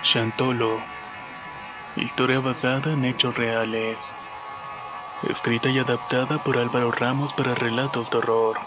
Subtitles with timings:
[0.00, 0.78] Chantolo.
[1.96, 4.14] Historia basada en hechos reales.
[5.28, 8.58] Escrita y adaptada por Álvaro Ramos para relatos de horror.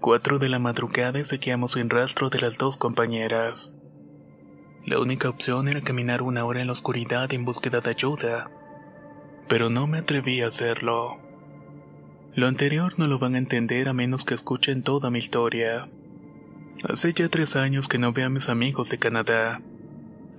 [0.00, 3.76] 4 de la madrugada y seguíamos sin rastro de las dos compañeras.
[4.86, 8.50] La única opción era caminar una hora en la oscuridad en búsqueda de ayuda,
[9.46, 11.18] pero no me atreví a hacerlo.
[12.32, 15.90] Lo anterior no lo van a entender a menos que escuchen toda mi historia.
[16.82, 19.60] Hace ya tres años que no veo a mis amigos de Canadá.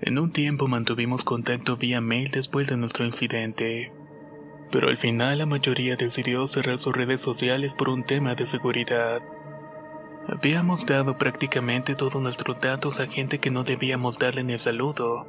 [0.01, 3.91] En un tiempo mantuvimos contacto vía mail después de nuestro incidente.
[4.71, 9.21] Pero al final la mayoría decidió cerrar sus redes sociales por un tema de seguridad.
[10.27, 15.27] Habíamos dado prácticamente todos nuestros datos a gente que no debíamos darle ni el saludo.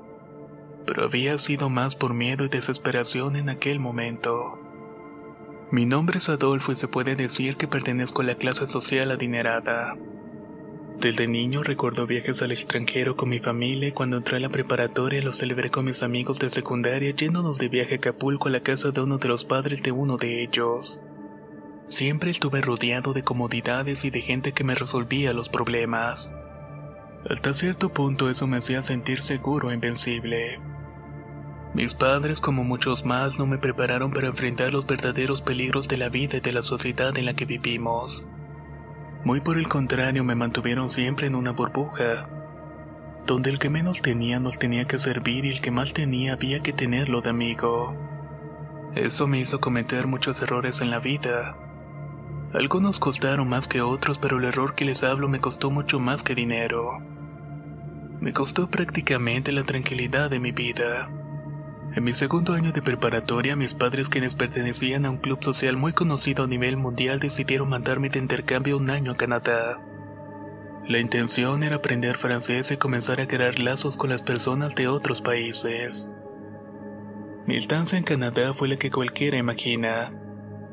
[0.86, 4.58] Pero había sido más por miedo y desesperación en aquel momento.
[5.70, 9.98] Mi nombre es Adolfo y se puede decir que pertenezco a la clase social adinerada.
[11.02, 15.20] Desde niño recuerdo viajes al extranjero con mi familia y cuando entré a la preparatoria
[15.20, 18.92] lo celebré con mis amigos de secundaria yéndonos de viaje a Acapulco a la casa
[18.92, 21.02] de uno de los padres de uno de ellos.
[21.88, 26.32] Siempre estuve rodeado de comodidades y de gente que me resolvía los problemas.
[27.28, 30.60] Hasta cierto punto eso me hacía sentir seguro e invencible.
[31.74, 36.10] Mis padres, como muchos más, no me prepararon para enfrentar los verdaderos peligros de la
[36.10, 38.24] vida y de la sociedad en la que vivimos.
[39.24, 42.28] Muy por el contrario, me mantuvieron siempre en una burbuja,
[43.24, 46.60] donde el que menos tenía nos tenía que servir y el que más tenía había
[46.60, 47.96] que tenerlo de amigo.
[48.96, 51.56] Eso me hizo cometer muchos errores en la vida.
[52.52, 56.22] Algunos costaron más que otros, pero el error que les hablo me costó mucho más
[56.24, 56.98] que dinero.
[58.20, 61.08] Me costó prácticamente la tranquilidad de mi vida.
[61.94, 65.92] En mi segundo año de preparatoria, mis padres, quienes pertenecían a un club social muy
[65.92, 69.78] conocido a nivel mundial, decidieron mandarme de intercambio un año a Canadá.
[70.86, 75.20] La intención era aprender francés y comenzar a crear lazos con las personas de otros
[75.20, 76.10] países.
[77.46, 80.14] Mi estancia en Canadá fue la que cualquiera imagina.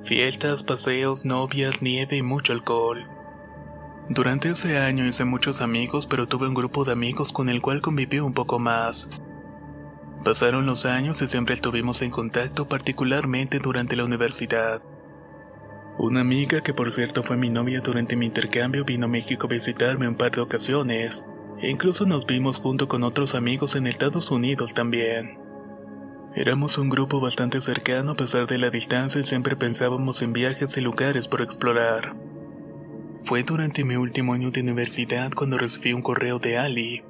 [0.04, 3.06] Fiestas, paseos, novias, nieve y mucho alcohol.
[4.08, 7.82] Durante ese año hice muchos amigos, pero tuve un grupo de amigos con el cual
[7.82, 9.10] conviví un poco más.
[10.24, 14.82] Pasaron los años y siempre estuvimos en contacto, particularmente durante la universidad.
[15.98, 19.50] Una amiga que por cierto fue mi novia durante mi intercambio vino a México a
[19.50, 21.26] visitarme un par de ocasiones,
[21.62, 25.40] e incluso nos vimos junto con otros amigos en Estados Unidos también.
[26.36, 30.78] Éramos un grupo bastante cercano a pesar de la distancia y siempre pensábamos en viajes
[30.78, 32.16] y lugares por explorar.
[33.24, 37.04] Fue durante mi último año de universidad cuando recibí un correo de Ali,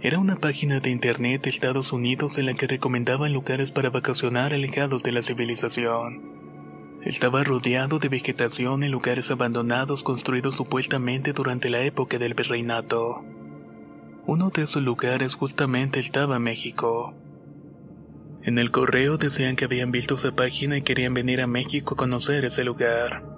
[0.00, 4.54] era una página de internet de Estados Unidos en la que recomendaban lugares para vacacionar
[4.54, 7.00] alejados de la civilización.
[7.02, 13.24] Estaba rodeado de vegetación en lugares abandonados construidos supuestamente durante la época del virreinato.
[14.26, 17.14] Uno de esos lugares justamente estaba México.
[18.42, 21.96] En el correo decían que habían visto esa página y querían venir a México a
[21.96, 23.37] conocer ese lugar.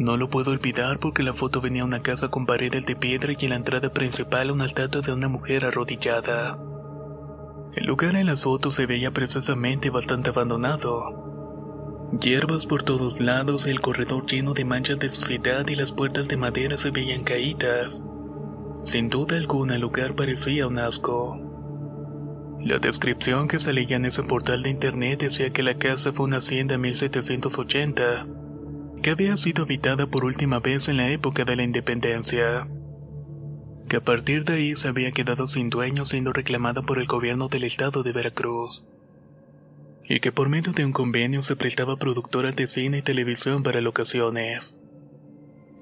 [0.00, 3.34] No lo puedo olvidar porque la foto venía a una casa con paredes de piedra
[3.38, 6.58] y en la entrada principal una estatua de una mujer arrodillada.
[7.74, 12.08] El lugar en las fotos se veía precisamente bastante abandonado.
[12.18, 16.38] Hierbas por todos lados, el corredor lleno de manchas de suciedad y las puertas de
[16.38, 18.02] madera se veían caídas.
[18.82, 21.38] Sin duda alguna el lugar parecía un asco.
[22.58, 26.38] La descripción que salía en ese portal de internet decía que la casa fue una
[26.38, 28.39] hacienda en 1780
[29.00, 32.68] que había sido habitada por última vez en la época de la independencia,
[33.88, 37.48] que a partir de ahí se había quedado sin dueño siendo reclamada por el gobierno
[37.48, 38.86] del estado de Veracruz.
[40.04, 43.80] y que por medio de un convenio se prestaba productora de cine y televisión para
[43.80, 44.80] locaciones.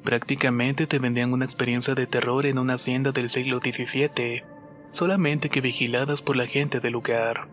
[0.04, 4.42] Prácticamente te vendían una experiencia de terror en una hacienda del siglo XVII,
[4.90, 7.48] solamente que vigiladas por la gente del lugar.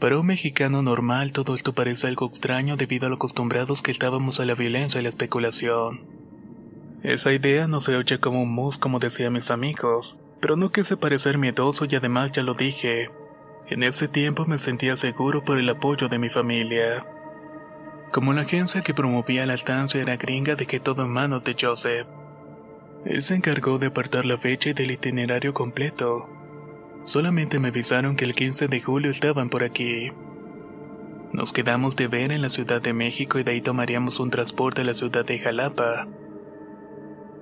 [0.00, 4.40] Para un mexicano normal todo esto parece algo extraño debido a lo acostumbrados que estábamos
[4.40, 6.02] a la violencia y la especulación.
[7.02, 10.96] Esa idea no se oye como un mus como decían mis amigos, pero no quise
[10.96, 13.08] parecer miedoso y además ya lo dije.
[13.68, 17.06] En ese tiempo me sentía seguro por el apoyo de mi familia.
[18.10, 22.06] Como la agencia que promovía la estancia era gringa dejé todo en manos de Joseph.
[23.04, 26.28] Él se encargó de apartar la fecha y del itinerario completo.
[27.04, 30.10] Solamente me avisaron que el 15 de julio estaban por aquí.
[31.32, 34.80] Nos quedamos de ver en la Ciudad de México y de ahí tomaríamos un transporte
[34.80, 36.08] a la ciudad de Jalapa.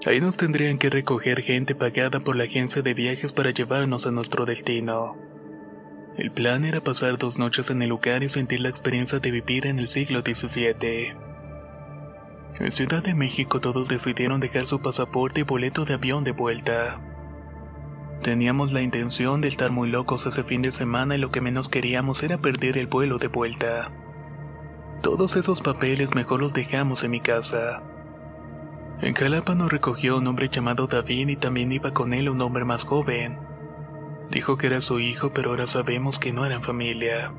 [0.05, 4.11] Ahí nos tendrían que recoger gente pagada por la agencia de viajes para llevarnos a
[4.11, 5.17] nuestro destino.
[6.17, 9.67] El plan era pasar dos noches en el lugar y sentir la experiencia de vivir
[9.67, 11.15] en el siglo XVII.
[12.59, 17.12] En Ciudad de México todos decidieron dejar su pasaporte y boleto de avión de vuelta.
[18.23, 21.69] Teníamos la intención de estar muy locos ese fin de semana y lo que menos
[21.69, 23.91] queríamos era perder el vuelo de vuelta.
[25.03, 27.83] Todos esos papeles mejor los dejamos en mi casa.
[29.01, 32.65] En Jalapa nos recogió un hombre llamado David y también iba con él un hombre
[32.65, 33.41] más joven.
[34.31, 37.33] Dijo que era su hijo, pero ahora sabemos que no eran familia.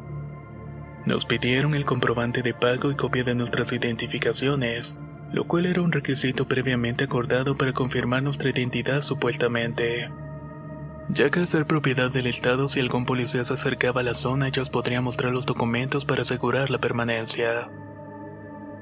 [1.06, 4.98] Nos pidieron el comprobante de pago y copia de nuestras identificaciones,
[5.32, 10.10] lo cual era un requisito previamente acordado para confirmar nuestra identidad supuestamente.
[11.10, 14.48] Ya que al ser propiedad del Estado, si algún policía se acercaba a la zona,
[14.48, 17.70] ellos podrían mostrar los documentos para asegurar la permanencia.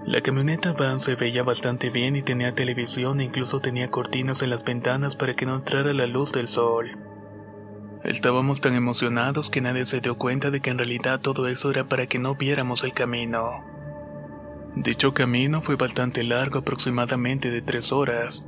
[0.05, 4.49] La camioneta van se veía bastante bien y tenía televisión e incluso tenía cortinas en
[4.49, 6.97] las ventanas para que no entrara la luz del sol.
[8.03, 11.87] Estábamos tan emocionados que nadie se dio cuenta de que en realidad todo eso era
[11.87, 13.63] para que no viéramos el camino.
[14.75, 18.47] Dicho camino fue bastante largo, aproximadamente de tres horas.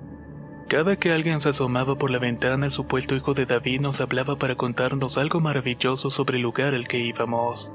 [0.68, 4.38] Cada que alguien se asomaba por la ventana, el supuesto hijo de David nos hablaba
[4.38, 7.74] para contarnos algo maravilloso sobre el lugar al que íbamos.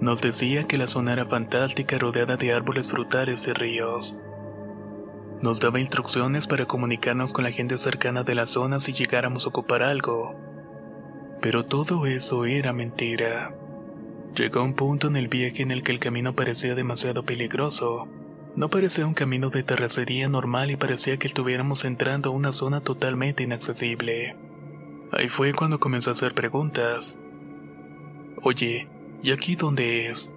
[0.00, 4.18] Nos decía que la zona era fantástica rodeada de árboles frutales y ríos.
[5.40, 9.50] Nos daba instrucciones para comunicarnos con la gente cercana de la zona si llegáramos a
[9.50, 10.36] ocupar algo.
[11.40, 13.54] Pero todo eso era mentira.
[14.34, 18.08] Llegó un punto en el viaje en el que el camino parecía demasiado peligroso.
[18.58, 22.80] No parecía un camino de terracería normal y parecía que estuviéramos entrando a una zona
[22.80, 24.36] totalmente inaccesible.
[25.12, 27.18] Ahí fue cuando comenzó a hacer preguntas.
[28.42, 28.88] Oye,
[29.22, 30.32] ¿Y aquí dónde es?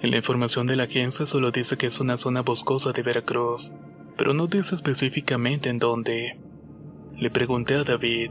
[0.00, 3.72] En la información de la agencia solo dice que es una zona boscosa de Veracruz,
[4.16, 6.38] pero no dice específicamente en dónde.
[7.16, 8.30] Le pregunté a David.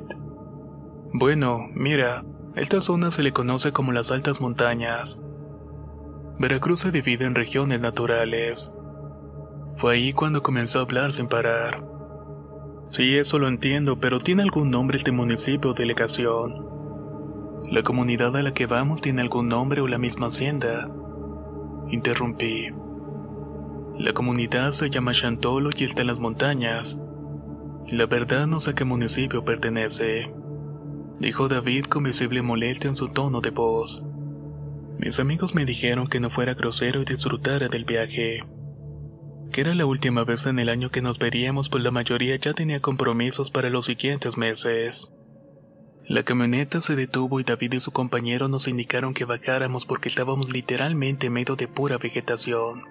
[1.13, 2.23] Bueno, mira,
[2.55, 5.21] esta zona se le conoce como las altas montañas.
[6.39, 8.73] Veracruz se divide en regiones naturales.
[9.75, 11.83] Fue ahí cuando comenzó a hablar sin parar.
[12.89, 16.67] Sí, eso lo entiendo, pero ¿tiene algún nombre este municipio o delegación?
[17.71, 20.89] ¿La comunidad a la que vamos tiene algún nombre o la misma hacienda?
[21.89, 22.69] Interrumpí.
[23.97, 26.99] La comunidad se llama Chantolo y está en las montañas.
[27.89, 30.33] La verdad no sé a qué municipio pertenece,
[31.19, 34.05] dijo David con visible molestia en su tono de voz.
[34.97, 38.43] Mis amigos me dijeron que no fuera grosero y disfrutara del viaje.
[39.51, 42.53] Que era la última vez en el año que nos veríamos, pues la mayoría ya
[42.53, 45.09] tenía compromisos para los siguientes meses.
[46.07, 50.51] La camioneta se detuvo y David y su compañero nos indicaron que bajáramos porque estábamos
[50.51, 52.83] literalmente en medio de pura vegetación.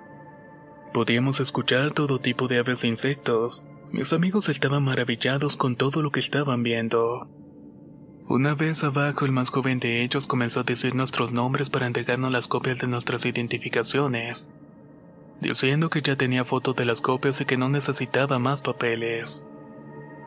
[0.94, 3.64] Podíamos escuchar todo tipo de aves e insectos.
[3.90, 7.28] Mis amigos estaban maravillados con todo lo que estaban viendo.
[8.28, 12.30] Una vez abajo, el más joven de ellos comenzó a decir nuestros nombres para entregarnos
[12.30, 14.48] las copias de nuestras identificaciones,
[15.40, 19.44] diciendo que ya tenía fotos de las copias y que no necesitaba más papeles.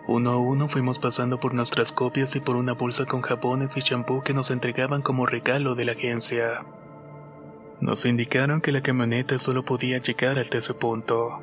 [0.07, 3.81] Uno a uno fuimos pasando por nuestras copias y por una bolsa con jabones y
[3.81, 6.65] champú que nos entregaban como regalo de la agencia.
[7.79, 11.41] Nos indicaron que la camioneta solo podía llegar hasta ese punto,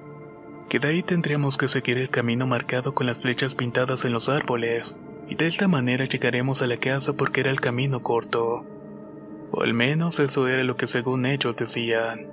[0.69, 4.29] que de ahí tendríamos que seguir el camino marcado con las flechas pintadas en los
[4.29, 4.97] árboles,
[5.33, 8.67] y de esta manera llegaremos a la casa porque era el camino corto.
[9.51, 12.27] O al menos eso era lo que según ellos decían.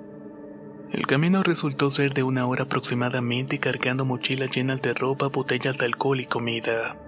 [0.92, 5.86] El camino resultó ser de una hora aproximadamente cargando mochilas llenas de ropa, botellas de
[5.86, 6.98] alcohol y comida.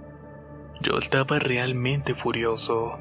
[0.80, 2.98] Yo estaba realmente furioso.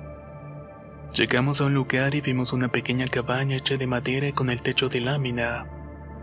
[1.16, 4.90] Llegamos a un lugar y vimos una pequeña cabaña hecha de madera con el techo
[4.90, 5.66] de lámina.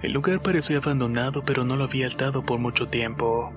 [0.03, 3.55] El lugar parecía abandonado pero no lo había estado por mucho tiempo.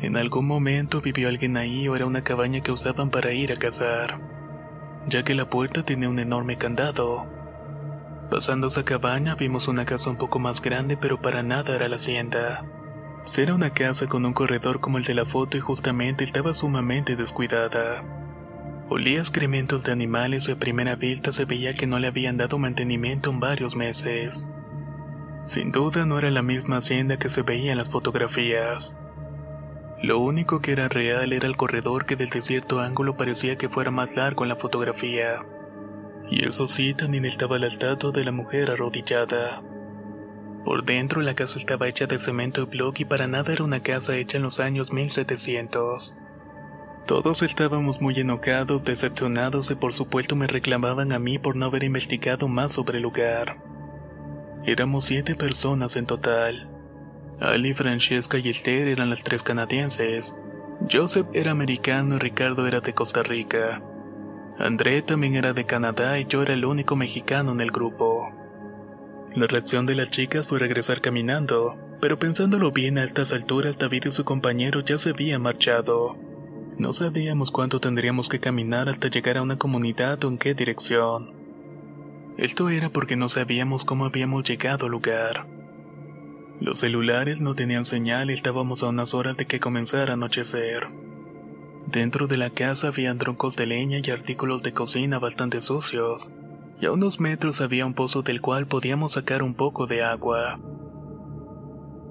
[0.00, 3.56] En algún momento vivió alguien ahí o era una cabaña que usaban para ir a
[3.56, 4.20] cazar.
[5.06, 7.26] ya que la puerta tenía un enorme candado.
[8.30, 11.96] Pasando esa cabaña vimos una casa un poco más grande pero para nada era la
[11.96, 12.64] hacienda.
[13.36, 17.16] Era una casa con un corredor como el de la foto y justamente estaba sumamente
[17.16, 18.04] descuidada.
[18.88, 22.58] Olía excrementos de animales y a primera vista se veía que no le habían dado
[22.58, 24.48] mantenimiento en varios meses.
[25.44, 28.96] Sin duda no era la misma hacienda que se veía en las fotografías.
[30.02, 33.90] Lo único que era real era el corredor que desde cierto ángulo parecía que fuera
[33.90, 35.44] más largo en la fotografía.
[36.30, 39.62] Y eso sí, también estaba la estatua de la mujer arrodillada.
[40.64, 43.80] Por dentro la casa estaba hecha de cemento y bloque y para nada era una
[43.80, 46.14] casa hecha en los años 1700.
[47.06, 51.84] Todos estábamos muy enojados, decepcionados y por supuesto me reclamaban a mí por no haber
[51.84, 53.56] investigado más sobre el lugar.
[54.64, 56.77] Éramos siete personas en total.
[57.40, 60.36] Ali, Francesca y Esther eran las tres canadienses.
[60.90, 63.82] Joseph era americano y Ricardo era de Costa Rica.
[64.58, 68.32] André también era de Canadá y yo era el único mexicano en el grupo.
[69.34, 74.06] La reacción de las chicas fue regresar caminando, pero pensándolo bien a altas alturas David
[74.06, 76.18] y su compañero ya se habían marchado.
[76.76, 81.34] No sabíamos cuánto tendríamos que caminar hasta llegar a una comunidad o en qué dirección.
[82.36, 85.57] Esto era porque no sabíamos cómo habíamos llegado al lugar.
[86.60, 90.88] Los celulares no tenían señal y estábamos a unas horas de que comenzara a anochecer.
[91.86, 96.34] Dentro de la casa habían troncos de leña y artículos de cocina bastante sucios,
[96.80, 100.58] y a unos metros había un pozo del cual podíamos sacar un poco de agua.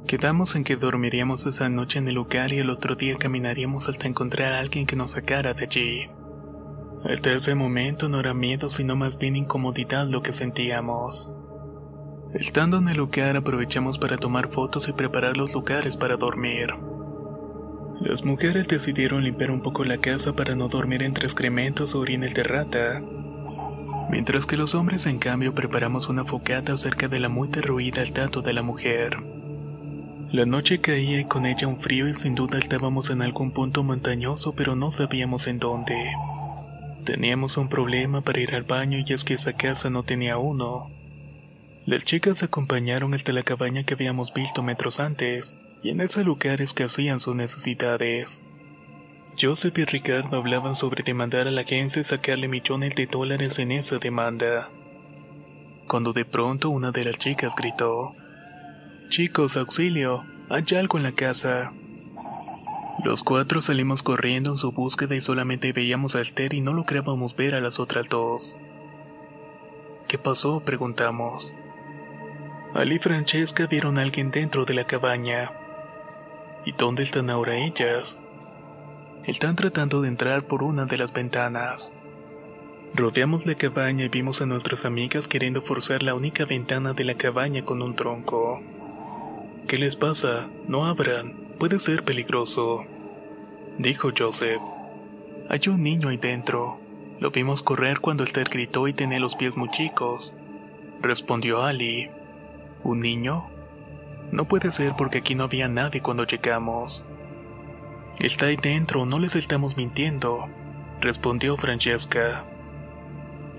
[0.07, 4.07] Quedamos en que dormiríamos esa noche en el lugar y el otro día caminaríamos hasta
[4.07, 6.09] encontrar a alguien que nos sacara de allí.
[7.03, 11.29] Hasta ese momento no era miedo, sino más bien incomodidad lo que sentíamos.
[12.33, 16.73] Estando en el lugar aprovechamos para tomar fotos y preparar los lugares para dormir.
[18.01, 22.35] Las mujeres decidieron limpiar un poco la casa para no dormir entre excrementos o orines
[22.35, 23.01] de rata,
[24.11, 28.41] mientras que los hombres en cambio preparamos una focata cerca de la muy derruida estatua
[28.41, 29.17] de la mujer.
[30.31, 33.83] La noche caía y con ella un frío y sin duda estábamos en algún punto
[33.83, 36.11] montañoso pero no sabíamos en dónde.
[37.05, 40.96] Teníamos un problema para ir al baño y es que esa casa no tenía uno.
[41.87, 46.59] Las chicas acompañaron hasta la cabaña que habíamos visto metros antes, y en ese lugar
[46.59, 48.43] es que hacían sus necesidades.
[49.39, 53.71] Joseph y Ricardo hablaban sobre demandar a la agencia y sacarle millones de dólares en
[53.71, 54.69] esa demanda.
[55.87, 58.13] Cuando de pronto una de las chicas gritó,
[59.07, 61.71] Chicos, auxilio, hay algo en la casa.
[63.01, 67.33] Los cuatro salimos corriendo en su búsqueda y solamente veíamos a Esther y no lográbamos
[67.37, 68.57] ver a las otras dos.
[70.09, 70.59] ¿Qué pasó?
[70.59, 71.53] preguntamos.
[72.73, 75.51] Ali y Francesca vieron a alguien dentro de la cabaña.
[76.65, 78.19] ¿Y dónde están ahora ellas?
[79.25, 81.93] Están tratando de entrar por una de las ventanas.
[82.93, 87.15] Rodeamos la cabaña y vimos a nuestras amigas queriendo forzar la única ventana de la
[87.15, 88.61] cabaña con un tronco.
[89.67, 90.49] ¿Qué les pasa?
[90.67, 92.85] No abran, puede ser peligroso.
[93.77, 94.61] Dijo Joseph.
[95.49, 96.79] Hay un niño ahí dentro.
[97.19, 100.37] Lo vimos correr cuando Esther gritó y tenía los pies muy chicos.
[101.01, 102.09] Respondió Ali.
[102.87, 103.49] ¿Un niño?
[104.31, 107.05] No puede ser porque aquí no había nadie cuando llegamos.
[108.21, 110.47] Está ahí dentro, no les estamos mintiendo,
[111.01, 112.45] respondió Francesca.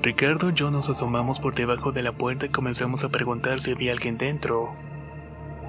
[0.03, 3.73] Ricardo y yo nos asomamos por debajo de la puerta y comenzamos a preguntar si
[3.73, 4.75] había alguien dentro.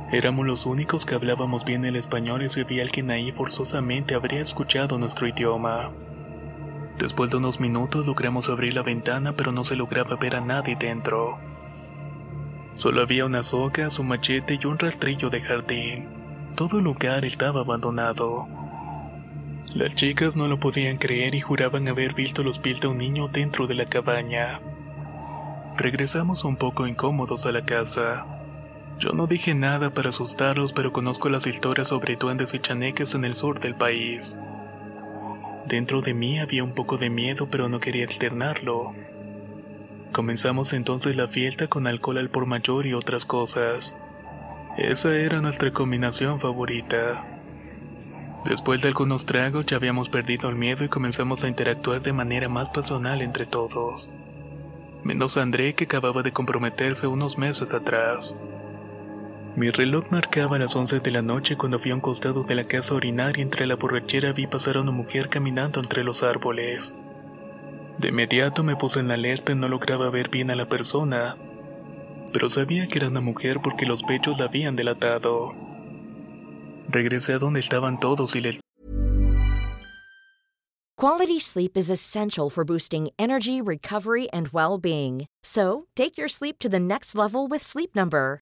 [0.10, 4.40] Éramos los únicos que hablábamos bien el español y si había alguien ahí forzosamente habría
[4.40, 5.92] escuchado nuestro idioma.
[6.98, 10.78] Después de unos minutos logramos abrir la ventana pero no se lograba ver a nadie
[10.80, 11.49] dentro.
[12.74, 16.08] Solo había unas hojas, un machete y un rastrillo de jardín.
[16.56, 18.48] Todo el lugar estaba abandonado.
[19.74, 23.28] Las chicas no lo podían creer y juraban haber visto los pies de un niño
[23.28, 24.62] dentro de la cabaña.
[25.78, 28.26] Regresamos un poco incómodos a la casa.
[28.98, 33.24] Yo no dije nada para asustarlos, pero conozco las historias sobre duendes y chaneques en
[33.26, 34.38] el sur del país.
[35.68, 38.94] Dentro de mí había un poco de miedo, pero no quería externarlo.
[40.12, 43.96] Comenzamos entonces la fiesta con alcohol al por mayor y otras cosas.
[44.78, 47.26] Esa era nuestra combinación favorita.
[48.46, 52.50] Después de algunos tragos ya habíamos perdido el miedo y comenzamos a interactuar de manera
[52.50, 54.10] más pasional entre todos.
[55.04, 58.36] Menos André que acababa de comprometerse unos meses atrás.
[59.56, 62.66] Mi reloj marcaba las 11 de la noche cuando fui a un costado de la
[62.66, 66.24] casa a orinar y entre la borrachera vi pasar a una mujer caminando entre los
[66.24, 66.96] árboles.
[68.00, 71.36] De inmediato me puse en alerta y no lograba ver bien a la persona,
[72.32, 75.54] pero sabía que era una mujer porque los pechos la habían delatado.
[76.88, 78.60] Regresé a donde estaban todos y les
[80.98, 85.28] Quality sleep is essential for boosting energy, recovery, and well being.
[85.42, 88.42] So, take your sleep to the next level with Sleep Number.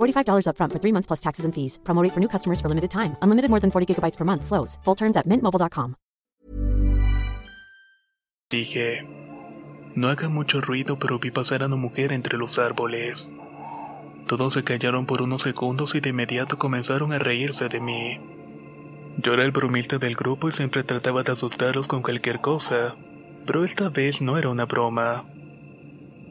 [0.00, 1.78] $45 upfront for three months plus taxes and fees.
[1.82, 3.16] Promo rate for new customers for limited time.
[3.22, 4.44] Unlimited more than 40 gigabytes per month.
[4.44, 4.78] Slows.
[4.84, 5.96] Full terms at mintmobile.com.
[8.50, 9.06] Dije,
[9.94, 13.30] no haga mucho ruido, pero vi pasar a una mujer entre los árboles.
[14.26, 18.20] Todos se callaron por unos segundos y de inmediato comenzaron a reírse de mí.
[19.18, 22.96] Yo era el bromista del grupo y siempre trataba de asustarlos con cualquier cosa,
[23.46, 25.26] pero esta vez no era una broma.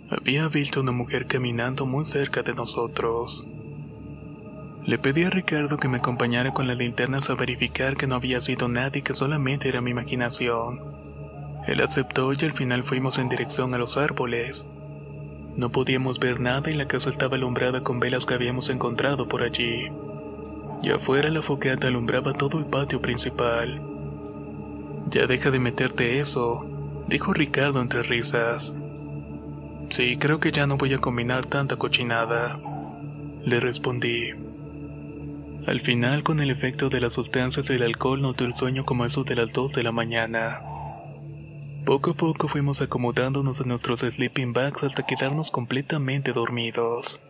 [0.10, 3.48] Había visto una mujer caminando muy cerca de nosotros.
[4.86, 8.42] Le pedí a Ricardo que me acompañara con las linternas a verificar que no había
[8.42, 10.82] sido nadie y que solamente era mi imaginación.
[11.68, 14.68] Él aceptó y al final fuimos en dirección a los árboles.
[15.56, 19.44] No podíamos ver nada y la casa estaba alumbrada con velas que habíamos encontrado por
[19.44, 19.92] allí.
[20.82, 23.82] Y afuera la fogata alumbraba todo el patio principal.
[25.10, 26.66] Ya deja de meterte eso,
[27.08, 28.78] dijo Ricardo entre risas.
[29.90, 32.60] Sí, creo que ya no voy a combinar tanta cochinada.
[33.44, 34.49] Le respondí.
[35.68, 39.24] Al final, con el efecto de las sustancias del alcohol, notó el sueño como eso
[39.24, 40.62] de las 2 de la mañana.
[41.86, 47.22] Poco a poco fuimos acomodándonos en nuestros sleeping bags hasta quedarnos completamente dormidos.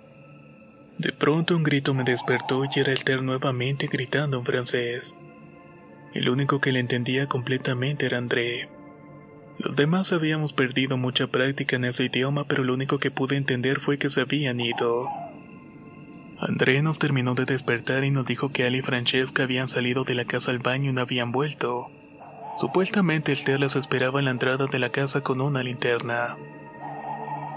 [0.98, 5.18] De pronto un grito me despertó y era el Ter nuevamente gritando en francés.
[6.14, 8.70] El único que le entendía completamente era André.
[9.60, 13.80] Los demás habíamos perdido mucha práctica en ese idioma, pero lo único que pude entender
[13.80, 15.08] fue que se habían ido.
[16.42, 20.16] André nos terminó de despertar y nos dijo que Ali y Francesca habían salido de
[20.16, 21.92] la casa al baño y no habían vuelto.
[22.56, 26.38] Supuestamente Esther las esperaba en la entrada de la casa con una linterna.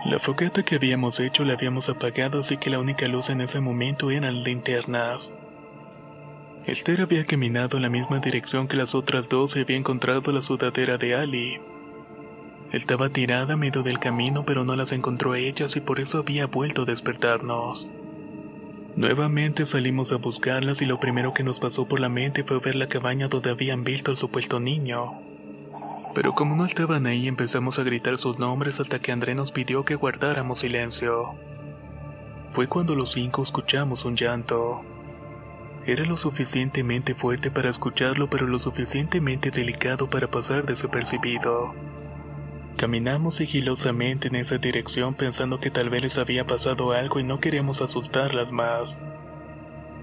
[0.04, 3.60] La fogata que habíamos hecho la habíamos apagado, así que la única luz en ese
[3.60, 5.32] momento eran linternas.
[6.66, 10.42] Esther había caminado en la misma dirección que las otras dos y había encontrado la
[10.42, 11.60] sudadera de Ali.
[12.72, 16.46] Estaba tirada a medio del camino, pero no las encontró ellas y por eso había
[16.46, 17.88] vuelto a despertarnos.
[18.94, 22.74] Nuevamente salimos a buscarlas y lo primero que nos pasó por la mente fue ver
[22.74, 25.18] la cabaña donde habían visto al supuesto niño.
[26.14, 29.84] Pero como no estaban ahí empezamos a gritar sus nombres hasta que André nos pidió
[29.86, 31.34] que guardáramos silencio.
[32.50, 34.84] Fue cuando los cinco escuchamos un llanto.
[35.86, 41.74] Era lo suficientemente fuerte para escucharlo pero lo suficientemente delicado para pasar desapercibido.
[42.76, 47.38] Caminamos sigilosamente en esa dirección pensando que tal vez les había pasado algo y no
[47.38, 49.00] queríamos asustarlas más.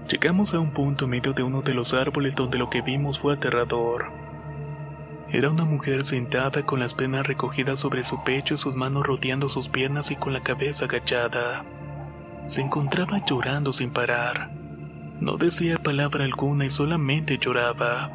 [0.08, 3.34] Llegamos a un punto medio de uno de los árboles donde lo que vimos fue
[3.34, 4.12] aterrador.
[5.32, 9.68] Era una mujer sentada con las penas recogidas sobre su pecho sus manos rodeando sus
[9.68, 11.64] piernas y con la cabeza agachada.
[12.46, 14.50] Se encontraba llorando sin parar.
[15.20, 18.10] No decía palabra alguna y solamente lloraba.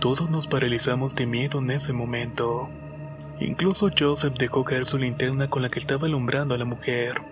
[0.00, 2.68] Todos nos paralizamos de miedo en ese momento.
[3.40, 7.22] Incluso Joseph dejó caer su linterna con la que estaba alumbrando a la mujer.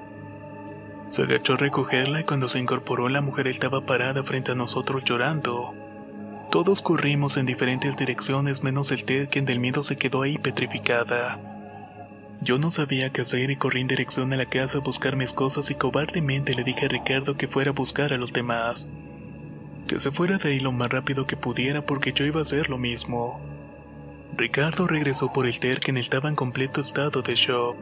[1.11, 5.03] Se agachó a recogerla y cuando se incorporó la mujer estaba parada frente a nosotros
[5.05, 5.75] llorando.
[6.51, 11.41] Todos corrimos en diferentes direcciones menos el Ted quien del miedo se quedó ahí petrificada.
[12.41, 15.33] Yo no sabía qué hacer y corrí en dirección a la casa a buscar mis
[15.33, 18.89] cosas y cobardemente le dije a Ricardo que fuera a buscar a los demás.
[19.89, 22.69] Que se fuera de ahí lo más rápido que pudiera porque yo iba a hacer
[22.69, 23.41] lo mismo.
[24.35, 27.77] Ricardo regresó por el ter quien estaba en completo estado de shock.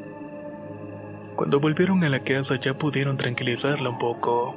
[1.37, 4.57] Cuando volvieron a la casa ya pudieron tranquilizarla un poco.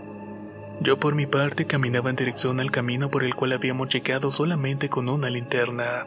[0.80, 4.90] Yo por mi parte caminaba en dirección al camino por el cual habíamos llegado solamente
[4.90, 6.06] con una linterna.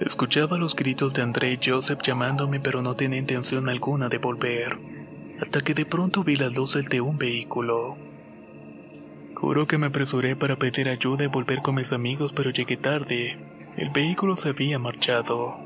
[0.00, 4.76] Escuchaba los gritos de André y Joseph llamándome pero no tenía intención alguna de volver,
[5.40, 7.96] hasta que de pronto vi las luces de un vehículo.
[9.34, 13.38] Juro que me apresuré para pedir ayuda y volver con mis amigos pero llegué tarde.
[13.76, 15.58] El vehículo se había marchado.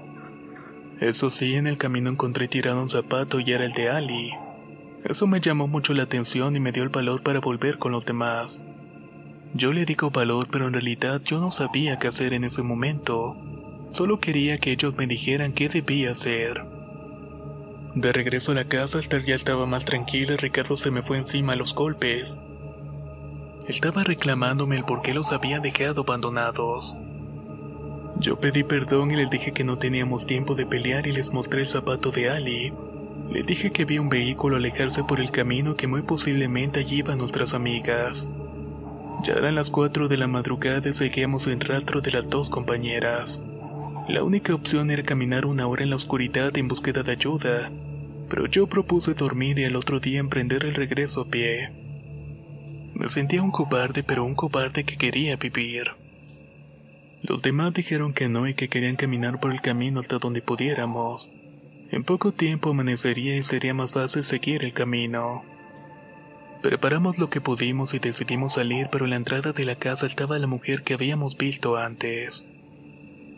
[0.98, 4.32] Eso sí, en el camino encontré tirado un zapato y era el de Ali.
[5.04, 8.06] Eso me llamó mucho la atención y me dio el valor para volver con los
[8.06, 8.64] demás.
[9.52, 13.36] Yo le digo valor, pero en realidad yo no sabía qué hacer en ese momento.
[13.90, 16.64] Solo quería que ellos me dijeran qué debía hacer.
[17.94, 21.18] De regreso a la casa, Esther ya estaba más tranquila y Ricardo se me fue
[21.18, 22.40] encima a los golpes.
[23.66, 26.96] Estaba reclamándome el por qué los había dejado abandonados.
[28.20, 31.60] Yo pedí perdón y les dije que no teníamos tiempo de pelear y les mostré
[31.60, 32.72] el zapato de Ali.
[33.30, 37.18] Le dije que vi un vehículo alejarse por el camino que muy posiblemente allí iban
[37.18, 38.28] nuestras amigas.
[39.22, 43.40] Ya eran las 4 de la madrugada y seguíamos en rastro de las dos compañeras.
[44.08, 47.70] La única opción era caminar una hora en la oscuridad en búsqueda de ayuda,
[48.28, 51.70] pero yo propuse dormir y al otro día emprender el regreso a pie.
[52.94, 55.97] Me sentía un cobarde, pero un cobarde que quería vivir.
[57.22, 61.32] Los demás dijeron que no y que querían caminar por el camino hasta donde pudiéramos.
[61.90, 65.44] En poco tiempo amanecería y sería más fácil seguir el camino.
[66.62, 70.46] Preparamos lo que pudimos y decidimos salir, pero la entrada de la casa estaba la
[70.46, 72.46] mujer que habíamos visto antes.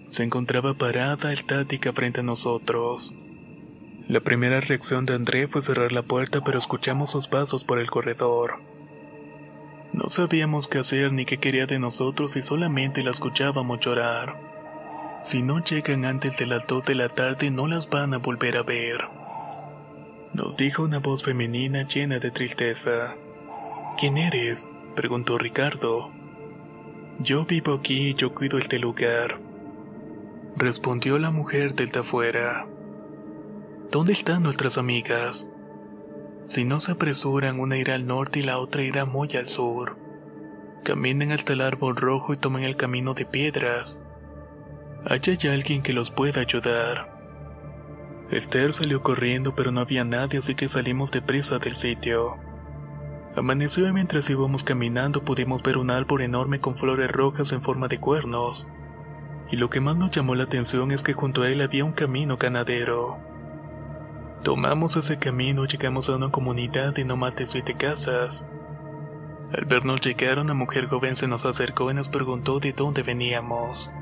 [0.08, 3.14] Se encontraba parada, estática frente a nosotros.
[4.08, 7.90] La primera reacción de André fue cerrar la puerta, pero escuchamos sus pasos por el
[7.90, 8.60] corredor.
[9.92, 14.40] No sabíamos qué hacer ni qué quería de nosotros y solamente la escuchábamos llorar.
[15.22, 18.56] Si no llegan antes de las dos de la tarde no las van a volver
[18.56, 19.08] a ver.
[20.32, 23.16] Nos dijo una voz femenina llena de tristeza.
[23.98, 24.72] ¿Quién eres?
[24.94, 26.12] preguntó Ricardo.
[27.18, 29.40] Yo vivo aquí y yo cuido este lugar.
[30.56, 32.66] Respondió la mujer del de afuera.
[33.90, 35.50] ¿Dónde están nuestras amigas?
[36.44, 39.96] Si no se apresuran, una irá al norte y la otra irá muy al sur.
[40.82, 44.00] Caminen hasta el árbol rojo y tomen el camino de piedras.
[45.04, 47.20] Allá hay alguien que los pueda ayudar.
[48.30, 52.38] Esther salió corriendo, pero no había nadie, así que salimos deprisa del sitio.
[53.36, 57.88] Amaneció y mientras íbamos caminando pudimos ver un árbol enorme con flores rojas en forma
[57.88, 58.68] de cuernos.
[59.50, 61.92] Y lo que más nos llamó la atención es que junto a él había un
[61.92, 63.29] camino ganadero.
[64.42, 68.46] Tomamos ese camino y llegamos a una comunidad de no más de siete casas.
[69.52, 73.92] Al vernos llegar, una mujer joven se nos acercó y nos preguntó de dónde veníamos.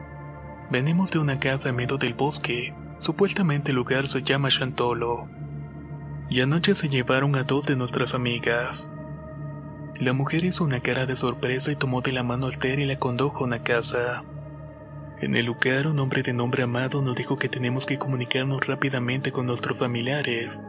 [0.70, 5.28] Venimos de una casa en medio del bosque, supuestamente el lugar se llama Chantolo.
[6.30, 8.88] Y anoche se llevaron a dos de nuestras amigas.
[9.96, 12.86] La mujer hizo una cara de sorpresa y tomó de la mano al Ter y
[12.86, 14.22] la condujo a una casa.
[15.20, 19.32] En el lugar, un hombre de nombre Amado nos dijo que tenemos que comunicarnos rápidamente
[19.32, 20.62] con nuestros familiares,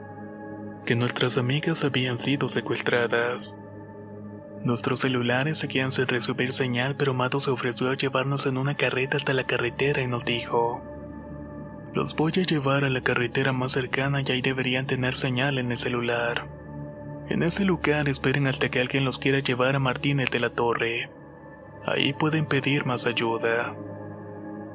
[0.85, 3.55] que nuestras amigas habían sido secuestradas.
[4.63, 9.17] Nuestros celulares seguían sin recibir señal, pero Amado se ofreció a llevarnos en una carreta
[9.17, 10.83] hasta la carretera y nos dijo:
[11.93, 15.71] Los voy a llevar a la carretera más cercana y ahí deberían tener señal en
[15.71, 16.49] el celular.
[17.29, 21.11] En ese lugar esperen hasta que alguien los quiera llevar a Martínez de la Torre.
[21.85, 23.75] Ahí pueden pedir más ayuda.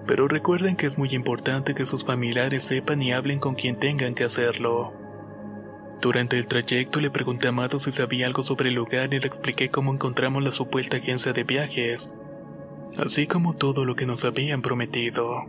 [0.07, 4.15] Pero recuerden que es muy importante que sus familiares sepan y hablen con quien tengan
[4.15, 4.93] que hacerlo.
[6.01, 9.27] Durante el trayecto le pregunté a Amado si sabía algo sobre el lugar y le
[9.27, 12.13] expliqué cómo encontramos la supuesta agencia de viajes,
[12.99, 15.47] así como todo lo que nos habían prometido.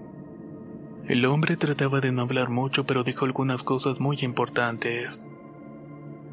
[1.07, 5.25] El hombre trataba de no hablar mucho pero dijo algunas cosas muy importantes.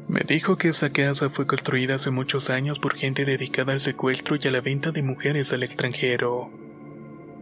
[0.07, 4.37] Me dijo que esa casa fue construida hace muchos años por gente dedicada al secuestro
[4.41, 6.62] y a la venta de mujeres al extranjero.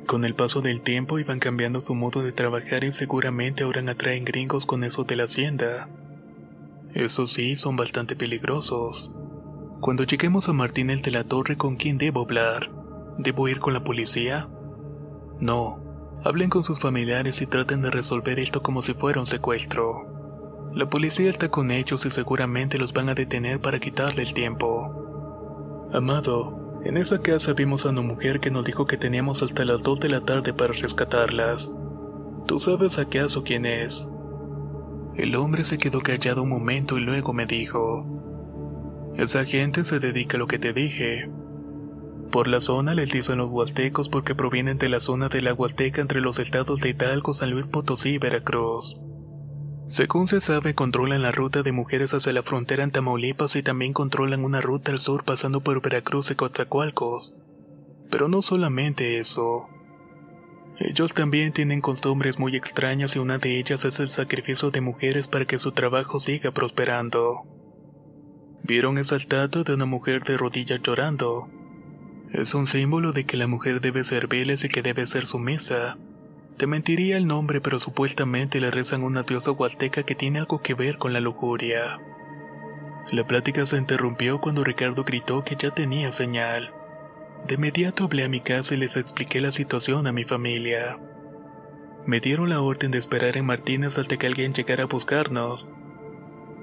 [0.05, 4.25] Con el paso del tiempo iban cambiando su modo de trabajar y seguramente ahora atraen
[4.25, 5.87] gringos con eso de la hacienda.
[6.93, 9.11] Eso sí, son bastante peligrosos.
[9.79, 12.69] Cuando lleguemos a Martínez de la Torre, ¿con quién debo hablar?
[13.17, 14.49] ¿Debo ir con la policía?
[15.39, 15.81] No.
[16.23, 20.69] Hablen con sus familiares y traten de resolver esto como si fuera un secuestro.
[20.73, 25.87] La policía está con ellos y seguramente los van a detener para quitarle el tiempo.
[25.91, 29.83] Amado, en esa casa vimos a una mujer que nos dijo que teníamos hasta las
[29.83, 31.73] 2 de la tarde para rescatarlas.
[32.47, 34.07] ¿Tú sabes acaso quién es?
[35.15, 38.05] El hombre se quedó callado un momento y luego me dijo,
[39.15, 41.29] Esa gente se dedica a lo que te dije.
[42.31, 45.99] Por la zona les dicen los hualtecos porque provienen de la zona de la Hualteca
[45.99, 48.97] entre los estados de Hidalgo, San Luis Potosí y Veracruz.
[49.85, 53.93] Según se sabe, controlan la ruta de mujeres hacia la frontera en Tamaulipas y también
[53.93, 57.35] controlan una ruta al sur pasando por Veracruz y Coatzacoalcos.
[58.09, 59.67] Pero no solamente eso.
[60.77, 65.27] Ellos también tienen costumbres muy extrañas y una de ellas es el sacrificio de mujeres
[65.27, 67.45] para que su trabajo siga prosperando.
[68.63, 71.49] ¿Vieron esa estatua de una mujer de rodillas llorando?
[72.31, 75.97] Es un símbolo de que la mujer debe servirles y que debe ser sumisa
[76.57, 80.73] Te mentiría el nombre, pero supuestamente le rezan una diosa huasteca que tiene algo que
[80.73, 81.99] ver con la lujuria.
[83.11, 86.73] La plática se interrumpió cuando Ricardo gritó que ya tenía señal.
[87.47, 90.99] De inmediato hablé a mi casa y les expliqué la situación a mi familia.
[92.05, 95.73] Me dieron la orden de esperar en Martínez hasta que alguien llegara a buscarnos,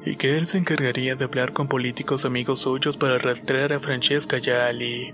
[0.04, 4.38] y que él se encargaría de hablar con políticos amigos suyos para rastrear a Francesca
[4.38, 5.12] y.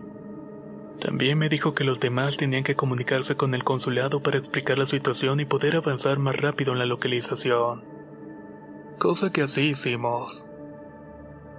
[1.00, 4.86] También me dijo que los demás tenían que comunicarse con el consulado para explicar la
[4.86, 7.84] situación y poder avanzar más rápido en la localización.
[8.98, 10.46] Cosa que así hicimos.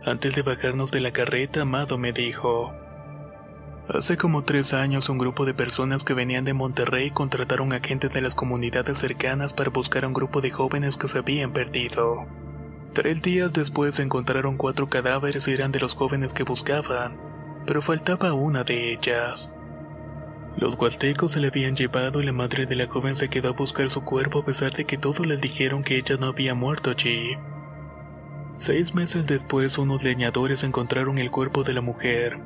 [0.03, 2.73] Antes de bajarnos de la carreta, Amado me dijo,
[3.87, 8.09] Hace como tres años un grupo de personas que venían de Monterrey contrataron a gente
[8.09, 12.25] de las comunidades cercanas para buscar a un grupo de jóvenes que se habían perdido.
[12.93, 17.17] Tres días después encontraron cuatro cadáveres y eran de los jóvenes que buscaban,
[17.65, 19.53] pero faltaba una de ellas.
[20.57, 23.53] Los huastecos se la habían llevado y la madre de la joven se quedó a
[23.53, 26.91] buscar su cuerpo a pesar de que todos les dijeron que ella no había muerto
[26.91, 27.37] allí.
[28.55, 32.39] Seis meses después unos leñadores encontraron el cuerpo de la mujer.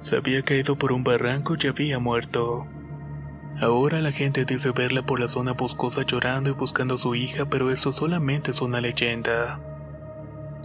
[0.00, 2.68] Se había caído por un barranco y había muerto.
[3.60, 7.46] Ahora la gente dice verla por la zona boscosa llorando y buscando a su hija,
[7.46, 9.58] pero eso solamente es una leyenda.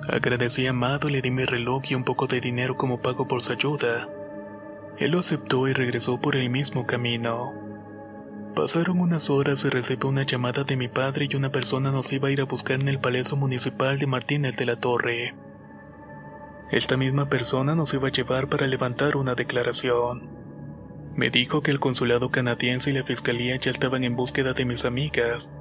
[0.08, 3.44] Agradecí a Amado le di mi reloj y un poco de dinero como pago por
[3.44, 4.10] su ayuda.
[4.98, 7.54] Él lo aceptó y regresó por el mismo camino.
[8.56, 12.30] Pasaron unas horas y recibí una llamada de mi padre y una persona nos iba
[12.30, 15.36] a ir a buscar en el Palacio Municipal de Martínez de la Torre.
[16.72, 20.30] Esta misma persona nos iba a llevar para levantar una declaración.
[21.16, 24.84] Me dijo que el consulado canadiense y la fiscalía ya estaban en búsqueda de mis
[24.84, 25.54] amigas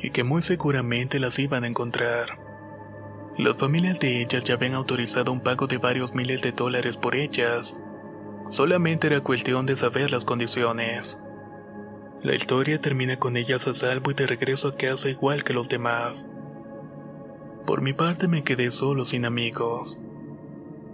[0.00, 2.41] y que muy seguramente las iban a encontrar.
[3.38, 7.16] Las familias de ellas ya habían autorizado un pago de varios miles de dólares por
[7.16, 7.80] ellas.
[8.50, 11.18] Solamente era cuestión de saber las condiciones.
[12.22, 15.68] La historia termina con ellas a salvo y de regreso a casa igual que los
[15.68, 16.28] demás.
[17.66, 20.00] Por mi parte me quedé solo sin amigos.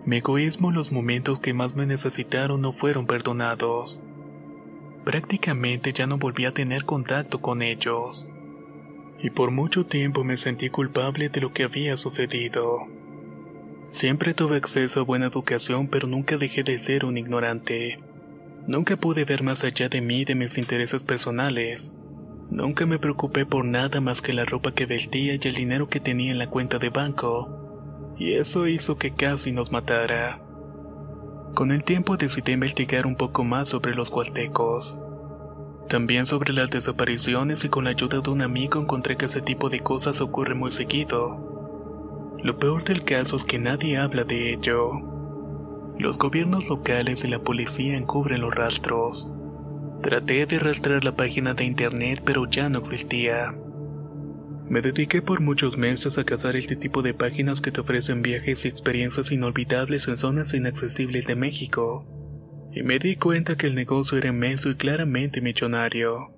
[0.05, 4.01] Mi egoísmo en los momentos que más me necesitaron no fueron perdonados.
[5.05, 8.29] Prácticamente ya no volví a tener contacto con ellos.
[9.21, 12.79] Y por mucho tiempo me sentí culpable de lo que había sucedido.
[13.89, 17.99] Siempre tuve acceso a buena educación pero nunca dejé de ser un ignorante.
[18.67, 21.95] Nunca pude ver más allá de mí y de mis intereses personales.
[22.51, 26.01] Nunca me preocupé por nada más que la ropa que vestía y el dinero que
[26.01, 28.15] tenía en la cuenta de banco.
[28.19, 30.41] Y eso hizo que casi nos matara.
[31.55, 35.01] Con el tiempo decidí investigar un poco más sobre los gualtecos.
[35.89, 39.71] También sobre las desapariciones y con la ayuda de un amigo encontré que ese tipo
[39.71, 42.37] de cosas ocurre muy seguido.
[42.43, 44.91] Lo peor del caso es que nadie habla de ello.
[45.99, 49.33] Los gobiernos locales y la policía encubren los rastros.
[50.03, 53.55] Traté de rastrear la página de internet pero ya no existía.
[54.69, 58.67] Me dediqué por muchos meses a cazar este tipo de páginas que te ofrecen viajes
[58.67, 62.18] y experiencias inolvidables en zonas inaccesibles de México.
[62.73, 66.33] Y me di cuenta que el negocio era inmenso y claramente millonario.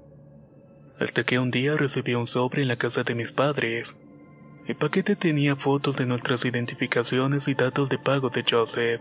[0.98, 3.98] Hasta que un día recibí un sobre en la casa de mis padres.
[4.66, 9.00] El paquete tenía fotos de nuestras identificaciones y datos de pago de Joseph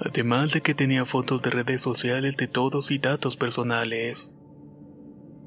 [0.00, 4.34] además de que tenía fotos de redes sociales de todos y datos personales.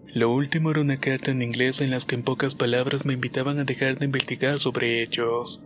[0.07, 3.59] Lo último era una carta en inglés en las que en pocas palabras me invitaban
[3.59, 5.63] a dejar de investigar sobre ellos.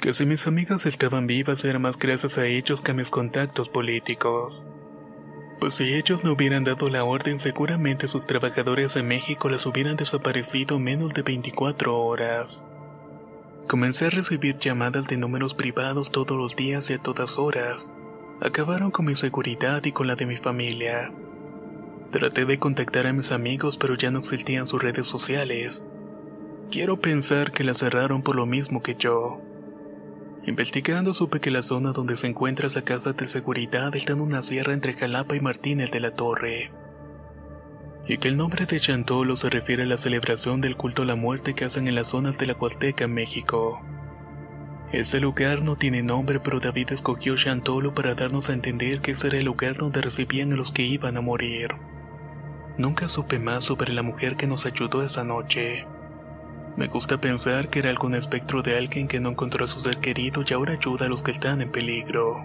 [0.00, 3.68] Que si mis amigas estaban vivas era más gracias a ellos que a mis contactos
[3.68, 4.66] políticos.
[5.60, 9.96] Pues si ellos no hubieran dado la orden seguramente sus trabajadores en México las hubieran
[9.96, 12.64] desaparecido en menos de 24 horas.
[13.66, 17.94] Comencé a recibir llamadas de números privados todos los días y a todas horas.
[18.42, 21.12] Acabaron con mi seguridad y con la de mi familia.
[22.10, 25.82] Traté de contactar a mis amigos pero ya no existían sus redes sociales.
[26.70, 29.40] Quiero pensar que las cerraron por lo mismo que yo.
[30.46, 34.42] Investigando supe que la zona donde se encuentra esa casa de seguridad está en una
[34.42, 36.70] sierra entre Jalapa y Martínez de la Torre
[38.06, 41.16] y que el nombre de Chantolo se refiere a la celebración del culto a la
[41.16, 43.80] muerte que hacen en las zonas de la Huasteca, México.
[44.92, 49.28] Ese lugar no tiene nombre, pero David escogió Chantolo para darnos a entender que ese
[49.28, 51.68] era el lugar donde recibían a los que iban a morir.
[52.76, 55.86] Nunca supe más sobre la mujer que nos ayudó esa noche.
[56.76, 59.98] Me gusta pensar que era algún espectro de alguien que no encontró a su ser
[59.98, 62.44] querido y ahora ayuda a los que están en peligro.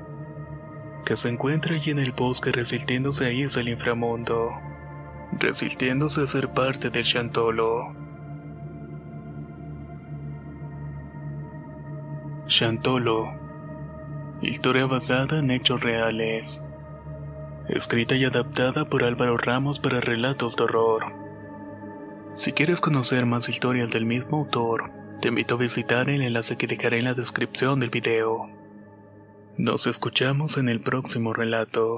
[1.06, 4.52] Que se encuentra allí en el bosque resistiéndose a irse al inframundo
[5.32, 7.96] resistiéndose a ser parte del Chantolo.
[12.48, 13.34] Chantolo.
[14.42, 16.63] Historia basada en hechos reales.
[17.68, 21.29] escrita y adaptada por Álvaro Ramos para relatos de horror.
[22.34, 26.68] Si quieres conocer más historias del mismo autor, te invito a visitar el enlace que
[26.68, 28.50] dejaré en la descripción del video.
[29.58, 31.98] Nos escuchamos en el próximo relato.